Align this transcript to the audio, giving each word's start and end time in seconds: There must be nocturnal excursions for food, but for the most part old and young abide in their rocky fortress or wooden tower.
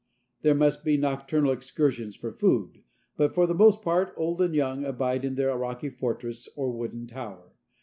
There 0.41 0.55
must 0.55 0.83
be 0.83 0.97
nocturnal 0.97 1.51
excursions 1.51 2.15
for 2.15 2.31
food, 2.31 2.81
but 3.17 3.35
for 3.35 3.45
the 3.45 3.53
most 3.53 3.83
part 3.83 4.15
old 4.17 4.41
and 4.41 4.55
young 4.55 4.83
abide 4.83 5.23
in 5.23 5.35
their 5.35 5.55
rocky 5.55 5.89
fortress 5.89 6.49
or 6.55 6.71
wooden 6.71 7.05
tower. 7.05 7.51